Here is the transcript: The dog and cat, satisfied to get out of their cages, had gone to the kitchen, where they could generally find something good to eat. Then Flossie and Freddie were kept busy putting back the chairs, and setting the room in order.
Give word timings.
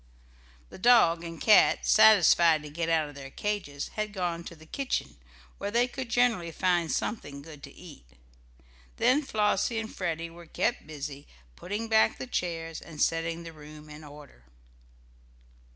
The 0.71 0.79
dog 0.79 1.23
and 1.23 1.39
cat, 1.39 1.85
satisfied 1.85 2.63
to 2.63 2.71
get 2.71 2.89
out 2.89 3.07
of 3.07 3.13
their 3.13 3.29
cages, 3.29 3.89
had 3.89 4.13
gone 4.13 4.43
to 4.45 4.55
the 4.55 4.65
kitchen, 4.65 5.17
where 5.59 5.69
they 5.69 5.87
could 5.87 6.09
generally 6.09 6.51
find 6.51 6.91
something 6.91 7.43
good 7.43 7.61
to 7.61 7.71
eat. 7.71 8.05
Then 8.97 9.21
Flossie 9.21 9.77
and 9.77 9.95
Freddie 9.95 10.31
were 10.31 10.47
kept 10.47 10.87
busy 10.87 11.27
putting 11.55 11.87
back 11.87 12.17
the 12.17 12.25
chairs, 12.25 12.81
and 12.81 12.99
setting 12.99 13.43
the 13.43 13.53
room 13.53 13.91
in 13.91 14.03
order. 14.03 14.45